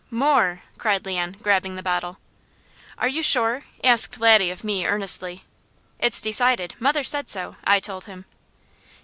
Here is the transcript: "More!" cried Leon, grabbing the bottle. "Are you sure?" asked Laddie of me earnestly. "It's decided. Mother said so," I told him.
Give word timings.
"More!" 0.09 0.63
cried 0.79 1.05
Leon, 1.05 1.37
grabbing 1.43 1.75
the 1.75 1.83
bottle. 1.83 2.17
"Are 2.97 3.07
you 3.07 3.21
sure?" 3.21 3.65
asked 3.83 4.19
Laddie 4.19 4.49
of 4.49 4.63
me 4.63 4.83
earnestly. 4.83 5.43
"It's 5.99 6.21
decided. 6.21 6.73
Mother 6.79 7.03
said 7.03 7.29
so," 7.29 7.55
I 7.65 7.79
told 7.79 8.05
him. 8.05 8.25